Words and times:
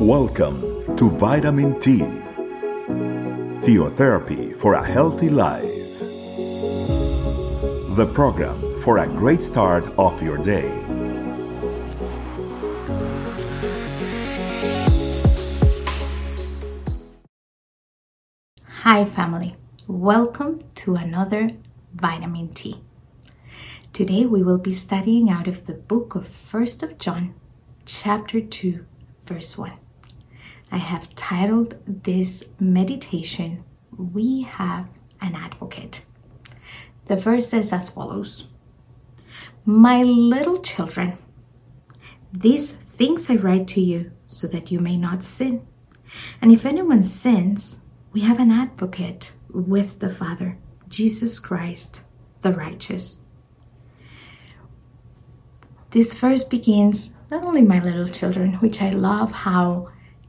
Welcome 0.00 0.96
to 0.96 1.10
Vitamin 1.10 1.80
T, 1.80 1.98
Theotherapy 3.66 4.56
for 4.56 4.74
a 4.74 4.86
Healthy 4.86 5.28
Life. 5.28 5.64
The 7.96 8.08
program 8.14 8.80
for 8.82 8.98
a 8.98 9.08
great 9.08 9.42
start 9.42 9.84
of 9.98 10.22
your 10.22 10.38
day. 10.38 10.70
Hi, 18.68 19.04
family. 19.04 19.56
Welcome 19.88 20.62
to 20.76 20.94
another 20.94 21.56
Vitamin 21.92 22.50
T. 22.50 22.82
Today 23.92 24.26
we 24.26 24.44
will 24.44 24.58
be 24.58 24.74
studying 24.74 25.28
out 25.28 25.48
of 25.48 25.66
the 25.66 25.74
book 25.74 26.14
of 26.14 26.28
1st 26.28 26.84
of 26.84 26.98
John, 26.98 27.34
chapter 27.84 28.40
2, 28.40 28.86
verse 29.22 29.58
1. 29.58 29.72
I 30.70 30.76
have 30.76 31.14
titled 31.14 31.76
this 31.86 32.54
meditation, 32.60 33.64
We 33.96 34.42
Have 34.42 34.88
an 35.20 35.34
Advocate. 35.34 36.04
The 37.06 37.16
verse 37.16 37.48
says 37.48 37.72
as 37.72 37.88
follows 37.88 38.48
My 39.64 40.02
little 40.02 40.60
children, 40.60 41.18
these 42.32 42.72
things 42.72 43.30
I 43.30 43.36
write 43.36 43.66
to 43.68 43.80
you 43.80 44.12
so 44.26 44.46
that 44.48 44.70
you 44.70 44.78
may 44.78 44.96
not 44.96 45.24
sin. 45.24 45.66
And 46.42 46.52
if 46.52 46.66
anyone 46.66 47.02
sins, 47.02 47.86
we 48.12 48.20
have 48.20 48.38
an 48.38 48.50
advocate 48.50 49.32
with 49.48 50.00
the 50.00 50.10
Father, 50.10 50.58
Jesus 50.88 51.38
Christ, 51.38 52.02
the 52.42 52.52
righteous. 52.52 53.24
This 55.90 56.12
verse 56.12 56.44
begins 56.44 57.14
not 57.30 57.44
only 57.44 57.62
my 57.62 57.78
little 57.78 58.06
children, 58.06 58.54
which 58.54 58.82
I 58.82 58.90
love 58.90 59.32
how 59.32 59.88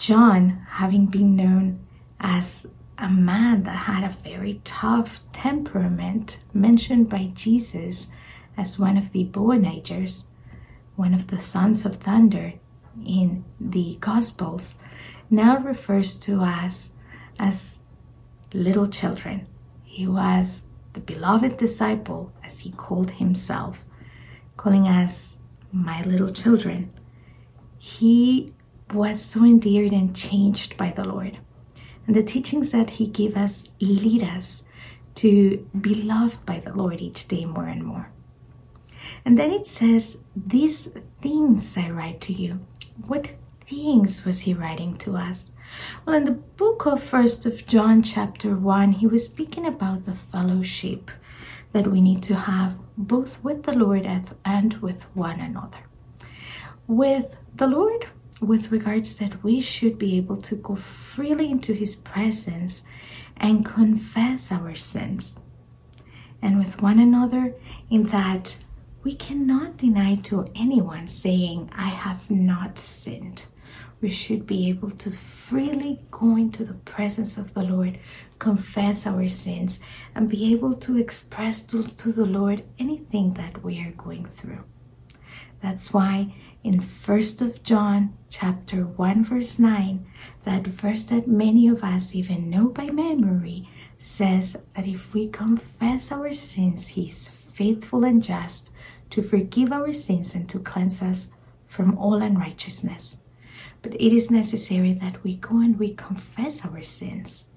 John, 0.00 0.64
having 0.66 1.06
been 1.06 1.36
known 1.36 1.78
as 2.18 2.66
a 2.96 3.10
man 3.10 3.64
that 3.64 3.84
had 3.84 4.02
a 4.02 4.08
very 4.08 4.62
tough 4.64 5.20
temperament, 5.30 6.38
mentioned 6.54 7.10
by 7.10 7.30
Jesus 7.34 8.10
as 8.56 8.78
one 8.78 8.96
of 8.96 9.12
the 9.12 9.24
Boanerges, 9.24 10.24
one 10.96 11.12
of 11.12 11.26
the 11.26 11.38
sons 11.38 11.84
of 11.84 11.96
thunder 11.96 12.54
in 13.04 13.44
the 13.60 13.98
Gospels, 14.00 14.76
now 15.28 15.58
refers 15.58 16.18
to 16.20 16.42
us 16.42 16.96
as 17.38 17.80
little 18.54 18.88
children. 18.88 19.46
He 19.84 20.06
was 20.06 20.68
the 20.94 21.00
beloved 21.00 21.58
disciple, 21.58 22.32
as 22.42 22.60
he 22.60 22.70
called 22.70 23.12
himself, 23.12 23.84
calling 24.56 24.88
us 24.88 25.36
my 25.70 26.02
little 26.04 26.32
children. 26.32 26.90
He 27.78 28.54
was 28.92 29.22
so 29.22 29.44
endeared 29.44 29.92
and 29.92 30.14
changed 30.16 30.76
by 30.76 30.90
the 30.90 31.04
Lord. 31.04 31.38
And 32.06 32.16
the 32.16 32.22
teachings 32.22 32.72
that 32.72 32.90
he 32.90 33.06
gave 33.06 33.36
us 33.36 33.68
lead 33.80 34.22
us 34.22 34.68
to 35.16 35.66
be 35.78 35.94
loved 35.94 36.44
by 36.46 36.58
the 36.58 36.72
Lord 36.72 37.00
each 37.00 37.28
day 37.28 37.44
more 37.44 37.66
and 37.66 37.84
more. 37.84 38.10
And 39.24 39.38
then 39.38 39.50
it 39.50 39.66
says, 39.66 40.24
These 40.34 40.96
things 41.20 41.76
I 41.76 41.90
write 41.90 42.20
to 42.22 42.32
you. 42.32 42.60
What 43.06 43.34
things 43.64 44.24
was 44.24 44.40
he 44.40 44.54
writing 44.54 44.96
to 44.96 45.16
us? 45.16 45.52
Well, 46.04 46.16
in 46.16 46.24
the 46.24 46.32
book 46.32 46.86
of 46.86 47.02
First 47.02 47.46
of 47.46 47.66
John, 47.66 48.02
chapter 48.02 48.56
one, 48.56 48.92
he 48.92 49.06
was 49.06 49.26
speaking 49.26 49.66
about 49.66 50.04
the 50.04 50.14
fellowship 50.14 51.10
that 51.72 51.86
we 51.86 52.00
need 52.00 52.22
to 52.24 52.34
have 52.34 52.78
both 52.96 53.42
with 53.44 53.62
the 53.62 53.72
Lord 53.72 54.04
and 54.44 54.74
with 54.74 55.04
one 55.14 55.40
another. 55.40 55.78
With 56.86 57.36
the 57.54 57.68
Lord, 57.68 58.08
with 58.40 58.72
regards 58.72 59.16
that 59.16 59.42
we 59.44 59.60
should 59.60 59.98
be 59.98 60.16
able 60.16 60.38
to 60.38 60.56
go 60.56 60.74
freely 60.74 61.50
into 61.50 61.72
his 61.72 61.94
presence 61.94 62.84
and 63.36 63.64
confess 63.64 64.50
our 64.50 64.74
sins. 64.74 65.48
And 66.42 66.58
with 66.58 66.82
one 66.82 66.98
another, 66.98 67.54
in 67.90 68.04
that 68.04 68.56
we 69.02 69.14
cannot 69.14 69.76
deny 69.76 70.14
to 70.16 70.46
anyone 70.54 71.06
saying, 71.06 71.70
I 71.74 71.88
have 71.88 72.30
not 72.30 72.78
sinned 72.78 73.44
we 74.00 74.08
should 74.08 74.46
be 74.46 74.68
able 74.68 74.90
to 74.90 75.10
freely 75.10 76.00
go 76.10 76.36
into 76.36 76.64
the 76.64 76.74
presence 76.74 77.36
of 77.36 77.52
the 77.54 77.62
Lord, 77.62 77.98
confess 78.38 79.06
our 79.06 79.28
sins, 79.28 79.80
and 80.14 80.28
be 80.28 80.52
able 80.52 80.74
to 80.74 80.96
express 80.96 81.62
to, 81.66 81.82
to 81.86 82.12
the 82.12 82.24
Lord 82.24 82.64
anything 82.78 83.34
that 83.34 83.62
we 83.62 83.80
are 83.80 83.92
going 83.92 84.24
through. 84.24 84.64
That's 85.62 85.92
why 85.92 86.34
in 86.62 86.78
1st 86.80 87.42
of 87.42 87.62
John 87.62 88.16
chapter 88.28 88.84
1 88.84 89.24
verse 89.24 89.58
9, 89.58 90.06
that 90.44 90.66
verse 90.66 91.02
that 91.04 91.26
many 91.26 91.68
of 91.68 91.82
us 91.82 92.14
even 92.14 92.50
know 92.50 92.68
by 92.68 92.86
memory 92.86 93.68
says 93.98 94.56
that 94.74 94.86
if 94.86 95.12
we 95.14 95.28
confess 95.28 96.12
our 96.12 96.32
sins, 96.32 96.88
he 96.88 97.06
is 97.06 97.28
faithful 97.28 98.04
and 98.04 98.22
just 98.22 98.72
to 99.10 99.22
forgive 99.22 99.72
our 99.72 99.92
sins 99.92 100.34
and 100.34 100.48
to 100.48 100.58
cleanse 100.58 101.02
us 101.02 101.32
from 101.66 101.96
all 101.98 102.14
unrighteousness. 102.14 103.18
But 103.82 103.94
it 103.94 104.14
is 104.14 104.30
necessary 104.30 104.92
that 104.94 105.22
we 105.24 105.36
go 105.36 105.60
and 105.60 105.78
we 105.78 105.94
confess 105.94 106.64
our 106.64 106.82
sins. 106.82 107.49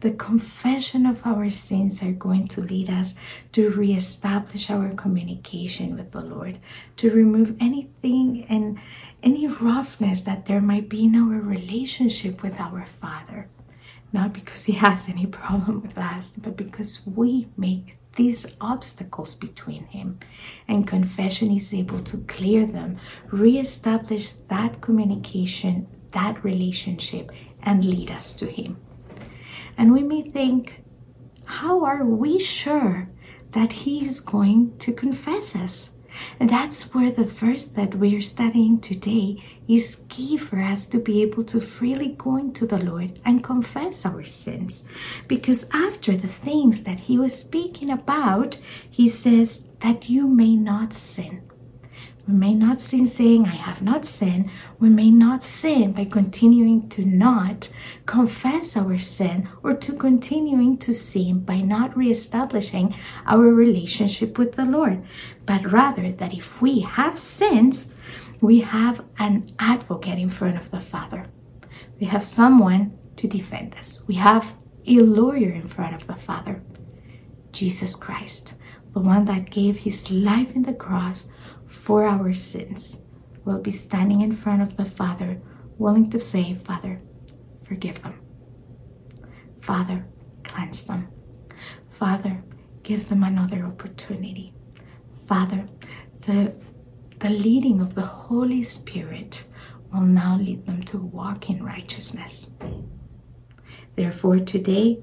The 0.00 0.12
confession 0.12 1.06
of 1.06 1.26
our 1.26 1.50
sins 1.50 2.02
are 2.02 2.12
going 2.12 2.48
to 2.48 2.60
lead 2.60 2.90
us 2.90 3.14
to 3.52 3.70
reestablish 3.70 4.70
our 4.70 4.90
communication 4.90 5.96
with 5.96 6.12
the 6.12 6.20
Lord, 6.20 6.58
to 6.96 7.10
remove 7.10 7.56
anything 7.60 8.46
and 8.48 8.78
any 9.22 9.46
roughness 9.46 10.22
that 10.22 10.46
there 10.46 10.60
might 10.60 10.88
be 10.88 11.04
in 11.04 11.14
our 11.14 11.40
relationship 11.40 12.42
with 12.42 12.60
our 12.60 12.84
Father. 12.84 13.48
Not 14.12 14.32
because 14.32 14.64
He 14.64 14.74
has 14.74 15.08
any 15.08 15.26
problem 15.26 15.82
with 15.82 15.98
us, 15.98 16.36
but 16.36 16.56
because 16.56 17.04
we 17.06 17.48
make 17.56 17.96
these 18.16 18.46
obstacles 18.60 19.34
between 19.34 19.84
him, 19.86 20.18
and 20.68 20.86
confession 20.86 21.50
is 21.50 21.74
able 21.74 22.00
to 22.02 22.18
clear 22.18 22.66
them, 22.66 22.98
reestablish 23.30 24.30
that 24.30 24.80
communication, 24.80 25.86
that 26.12 26.42
relationship, 26.44 27.30
and 27.62 27.84
lead 27.84 28.10
us 28.10 28.32
to 28.34 28.46
him. 28.46 28.76
And 29.76 29.92
we 29.92 30.02
may 30.02 30.22
think, 30.22 30.82
how 31.44 31.84
are 31.84 32.04
we 32.04 32.38
sure 32.38 33.10
that 33.52 33.72
he 33.72 34.04
is 34.04 34.20
going 34.20 34.76
to 34.78 34.92
confess 34.92 35.54
us? 35.54 35.90
And 36.38 36.50
that's 36.50 36.94
where 36.94 37.10
the 37.10 37.24
verse 37.24 37.66
that 37.66 37.96
we're 37.96 38.22
studying 38.22 38.80
today 38.80 39.42
is 39.66 40.04
key 40.08 40.36
for 40.36 40.60
us 40.60 40.86
to 40.88 40.98
be 40.98 41.22
able 41.22 41.42
to 41.44 41.60
freely 41.60 42.14
go 42.16 42.36
into 42.36 42.66
the 42.66 42.82
Lord 42.82 43.18
and 43.24 43.42
confess 43.42 44.06
our 44.06 44.24
sins. 44.24 44.84
Because 45.26 45.68
after 45.72 46.16
the 46.16 46.28
things 46.28 46.84
that 46.84 47.00
he 47.00 47.18
was 47.18 47.36
speaking 47.38 47.90
about, 47.90 48.58
he 48.88 49.08
says 49.08 49.68
that 49.80 50.08
you 50.08 50.28
may 50.28 50.56
not 50.56 50.92
sin. 50.92 51.42
We 52.26 52.32
may 52.32 52.54
not 52.54 52.80
sin 52.80 53.06
saying, 53.06 53.46
I 53.46 53.54
have 53.54 53.82
not 53.82 54.06
sinned. 54.06 54.48
We 54.78 54.88
may 54.88 55.10
not 55.10 55.42
sin 55.42 55.92
by 55.92 56.06
continuing 56.06 56.88
to 56.90 57.04
not 57.04 57.70
confess 58.06 58.76
our 58.76 58.96
sin 58.98 59.48
or 59.62 59.74
to 59.74 59.92
continuing 59.92 60.78
to 60.78 60.94
sin 60.94 61.40
by 61.40 61.58
not 61.58 61.96
reestablishing 61.96 62.94
our 63.26 63.52
relationship 63.52 64.38
with 64.38 64.52
the 64.52 64.64
Lord. 64.64 65.04
But 65.44 65.70
rather 65.70 66.10
that 66.10 66.32
if 66.32 66.62
we 66.62 66.80
have 66.80 67.18
sins, 67.18 67.92
we 68.40 68.60
have 68.60 69.04
an 69.18 69.52
advocate 69.58 70.18
in 70.18 70.30
front 70.30 70.56
of 70.56 70.70
the 70.70 70.80
Father. 70.80 71.26
We 72.00 72.06
have 72.06 72.24
someone 72.24 72.98
to 73.16 73.28
defend 73.28 73.74
us. 73.74 74.02
We 74.06 74.14
have 74.14 74.54
a 74.86 75.00
lawyer 75.00 75.50
in 75.50 75.68
front 75.68 75.94
of 75.94 76.06
the 76.06 76.14
Father, 76.14 76.62
Jesus 77.52 77.94
Christ, 77.94 78.54
the 78.92 79.00
one 79.00 79.24
that 79.24 79.50
gave 79.50 79.78
his 79.78 80.10
life 80.10 80.54
in 80.54 80.62
the 80.62 80.74
cross 80.74 81.32
for 81.66 82.04
our 82.06 82.32
sins, 82.34 83.06
will 83.44 83.60
be 83.60 83.70
standing 83.70 84.20
in 84.20 84.32
front 84.32 84.62
of 84.62 84.76
the 84.76 84.84
Father, 84.84 85.40
willing 85.78 86.08
to 86.10 86.20
say, 86.20 86.54
Father, 86.54 87.02
forgive 87.62 88.02
them. 88.02 88.20
Father, 89.60 90.06
cleanse 90.42 90.84
them. 90.84 91.08
Father, 91.88 92.42
give 92.82 93.08
them 93.08 93.22
another 93.22 93.64
opportunity. 93.64 94.54
Father, 95.26 95.68
the, 96.26 96.54
the 97.20 97.30
leading 97.30 97.80
of 97.80 97.94
the 97.94 98.02
Holy 98.02 98.62
Spirit 98.62 99.44
will 99.92 100.02
now 100.02 100.36
lead 100.36 100.66
them 100.66 100.82
to 100.82 100.98
walk 100.98 101.48
in 101.48 101.64
righteousness. 101.64 102.50
Therefore, 103.96 104.38
today, 104.38 104.98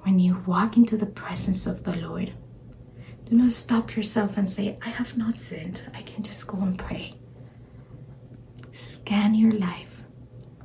when 0.00 0.18
you 0.18 0.42
walk 0.46 0.76
into 0.76 0.96
the 0.96 1.06
presence 1.06 1.66
of 1.66 1.84
the 1.84 1.94
Lord, 1.94 2.34
do 3.32 3.38
not 3.38 3.50
stop 3.50 3.96
yourself 3.96 4.36
and 4.36 4.46
say, 4.46 4.76
I 4.82 4.90
have 4.90 5.16
not 5.16 5.38
sinned. 5.38 5.84
I 5.94 6.02
can 6.02 6.22
just 6.22 6.46
go 6.46 6.58
and 6.58 6.78
pray. 6.78 7.14
Scan 8.72 9.34
your 9.34 9.52
life, 9.52 10.04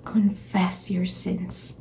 confess 0.03 0.91
your 0.91 1.05
sins, 1.05 1.79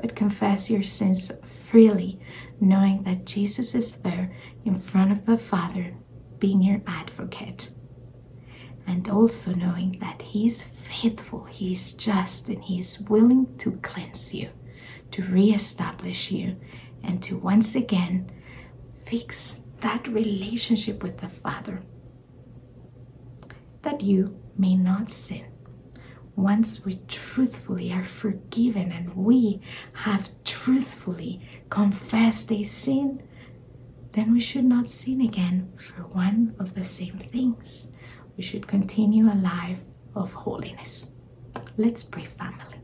but 0.00 0.14
confess 0.14 0.70
your 0.70 0.84
sins 0.84 1.32
freely, 1.44 2.20
knowing 2.60 3.02
that 3.02 3.26
Jesus 3.26 3.74
is 3.74 3.90
there 4.02 4.32
in 4.64 4.76
front 4.76 5.10
of 5.10 5.26
the 5.26 5.36
Father, 5.36 5.96
being 6.38 6.62
your 6.62 6.80
advocate, 6.86 7.70
and 8.86 9.08
also 9.08 9.52
knowing 9.52 9.98
that 10.00 10.22
He 10.22 10.46
is 10.46 10.62
faithful, 10.62 11.42
He 11.46 11.72
is 11.72 11.92
just, 11.92 12.48
and 12.48 12.62
He 12.62 12.78
is 12.78 13.00
willing 13.00 13.58
to 13.58 13.72
cleanse 13.82 14.32
you, 14.32 14.50
to 15.10 15.24
reestablish 15.24 16.30
you, 16.30 16.56
and 17.02 17.20
to 17.24 17.36
once 17.36 17.74
again 17.74 18.30
fix 19.04 19.64
that 19.80 20.08
relationship 20.08 21.02
with 21.02 21.18
the 21.18 21.28
Father 21.28 21.82
that 23.82 24.02
you 24.02 24.38
may 24.56 24.74
not 24.76 25.08
sin. 25.08 25.46
Once 26.36 26.84
we 26.84 27.00
truthfully 27.08 27.92
are 27.92 28.04
forgiven 28.04 28.92
and 28.92 29.14
we 29.14 29.60
have 29.92 30.30
truthfully 30.44 31.40
confessed 31.68 32.50
a 32.52 32.62
sin, 32.62 33.22
then 34.12 34.32
we 34.32 34.40
should 34.40 34.64
not 34.64 34.88
sin 34.88 35.20
again 35.20 35.72
for 35.76 36.02
one 36.02 36.54
of 36.58 36.74
the 36.74 36.84
same 36.84 37.18
things. 37.18 37.88
We 38.36 38.42
should 38.42 38.66
continue 38.66 39.26
a 39.26 39.34
life 39.34 39.82
of 40.14 40.32
holiness. 40.32 41.12
Let's 41.76 42.02
pray, 42.02 42.24
family. 42.24 42.80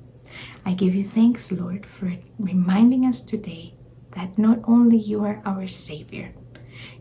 I 0.64 0.74
give 0.74 0.94
you 0.94 1.04
thanks, 1.04 1.50
Lord, 1.50 1.86
for 1.86 2.12
reminding 2.38 3.04
us 3.04 3.20
today 3.20 3.74
that 4.14 4.38
not 4.38 4.60
only 4.64 4.96
you 4.98 5.24
are 5.24 5.42
our 5.44 5.66
Savior, 5.66 6.34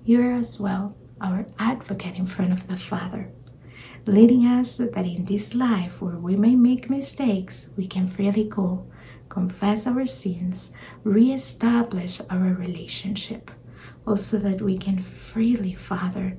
you 0.04 0.22
are 0.22 0.34
as 0.34 0.60
well 0.60 0.96
our 1.22 1.48
advocate 1.58 2.16
in 2.16 2.26
front 2.26 2.52
of 2.52 2.68
the 2.68 2.78
Father, 2.78 3.32
leading 4.06 4.46
us 4.46 4.76
that 4.76 4.98
in 4.98 5.26
this 5.26 5.56
life 5.56 6.02
where 6.02 6.18
we 6.18 6.36
may 6.36 6.56
make 6.56 6.90
mistakes, 6.90 7.74
we 7.78 7.88
can 7.88 8.08
freely 8.08 8.44
go, 8.44 8.86
confess 9.30 9.88
our 9.88 10.06
sins, 10.06 10.74
re-establish 11.04 12.22
our 12.30 12.54
relationship, 12.54 13.52
also 14.06 14.38
that 14.38 14.62
we 14.62 14.78
can 14.78 15.02
freely, 15.02 15.74
Father, 15.74 16.38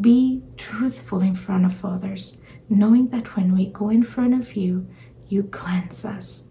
be 0.00 0.42
truthful 0.56 1.20
in 1.20 1.34
front 1.34 1.66
of 1.66 1.84
others, 1.84 2.42
knowing 2.68 3.08
that 3.08 3.36
when 3.36 3.54
we 3.54 3.66
go 3.66 3.90
in 3.90 4.02
front 4.02 4.34
of 4.34 4.56
you, 4.56 4.88
you 5.28 5.42
cleanse 5.42 6.04
us 6.04 6.48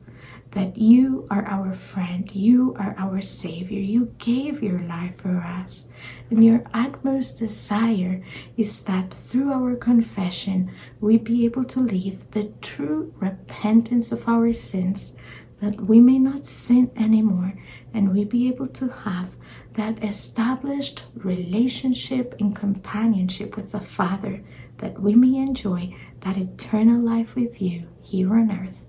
that 0.52 0.78
you 0.78 1.28
are 1.30 1.46
our 1.48 1.74
friend, 1.74 2.30
you 2.36 2.76
are 2.78 2.94
our 2.98 3.22
Savior, 3.22 3.80
you 3.80 4.14
gave 4.18 4.62
your 4.62 4.80
life 4.80 5.16
for 5.16 5.38
us. 5.38 5.90
And 6.30 6.44
your 6.44 6.64
utmost 6.74 7.40
desire 7.40 8.22
is 8.58 8.82
that 8.84 9.14
through 9.14 9.52
our 9.52 9.76
confession, 9.76 10.72
we 11.00 11.18
be 11.18 11.46
able 11.46 11.64
to 11.66 11.80
live 11.80 12.30
the 12.32 12.52
true 12.62 13.14
repentance 13.18 14.12
of 14.12 14.28
our 14.28 14.52
sins, 14.52 15.22
that 15.62 15.80
we 15.80 16.00
may 16.00 16.20
not 16.20 16.46
sin 16.46 16.92
anymore, 16.98 17.54
and 17.94 18.14
we 18.14 18.26
be 18.26 18.48
able 18.48 18.68
to 18.68 18.90
have 18.90 19.36
that 19.74 20.04
established 20.04 21.06
relationship 21.16 22.36
and 22.40 22.56
companionship 22.56 23.56
with 23.56 23.72
the 23.72 23.80
Father, 23.80 24.44
that 24.78 25.00
we 25.00 25.16
may 25.16 25.38
enjoy 25.38 25.96
that 26.22 26.38
eternal 26.38 27.00
life 27.00 27.36
with 27.36 27.62
you 27.62 27.88
here 28.02 28.34
on 28.34 28.52
earth. 28.52 28.88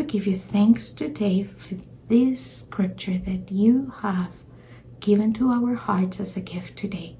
We 0.00 0.06
give 0.06 0.26
you 0.26 0.34
thanks 0.34 0.92
today 0.92 1.42
for 1.44 1.74
this 2.08 2.62
scripture 2.62 3.18
that 3.18 3.52
you 3.52 3.92
have 4.00 4.32
given 4.98 5.34
to 5.34 5.50
our 5.50 5.74
hearts 5.74 6.20
as 6.20 6.38
a 6.38 6.40
gift 6.40 6.78
today. 6.78 7.18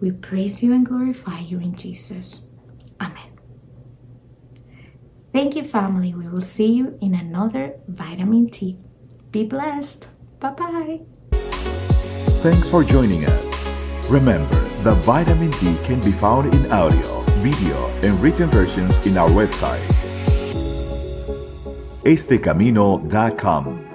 We 0.00 0.12
praise 0.12 0.62
you 0.62 0.72
and 0.72 0.86
glorify 0.86 1.40
you 1.40 1.58
in 1.58 1.74
Jesus. 1.74 2.48
Amen. 3.00 3.32
Thank 5.32 5.56
you, 5.56 5.64
family. 5.64 6.14
We 6.14 6.28
will 6.28 6.40
see 6.40 6.72
you 6.72 6.96
in 7.02 7.16
another 7.16 7.74
vitamin 7.88 8.48
T. 8.48 8.78
Be 9.32 9.42
blessed. 9.42 10.06
Bye 10.38 10.50
bye. 10.50 11.00
Thanks 12.44 12.70
for 12.70 12.84
joining 12.84 13.24
us. 13.24 14.08
Remember, 14.08 14.54
the 14.84 14.94
vitamin 15.02 15.50
T 15.50 15.76
can 15.78 16.00
be 16.00 16.12
found 16.12 16.54
in 16.54 16.70
audio, 16.70 17.22
video, 17.42 17.88
and 18.04 18.22
written 18.22 18.48
versions 18.50 19.04
in 19.04 19.18
our 19.18 19.30
website 19.30 20.09
estecamino.com. 22.04 23.86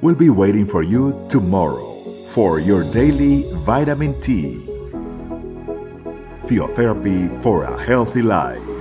We'll 0.00 0.14
be 0.14 0.30
waiting 0.30 0.66
for 0.66 0.82
you 0.82 1.26
tomorrow 1.28 1.90
for 2.32 2.58
your 2.58 2.84
daily 2.92 3.44
vitamin 3.64 4.18
T. 4.20 4.66
Theotherapy 6.44 7.42
for 7.42 7.64
a 7.64 7.82
healthy 7.84 8.22
life. 8.22 8.79